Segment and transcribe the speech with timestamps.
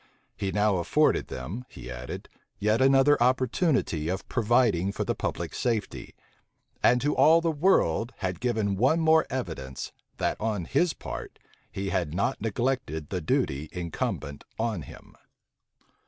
[0.35, 6.15] He now afforded them, he added, yet another opportunity of providing for the public safety;
[6.81, 11.37] and to all the world had given one evidence more, that on his part
[11.71, 15.15] he had not neglected the duty incumbent on him.